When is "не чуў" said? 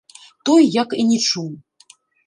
1.13-1.49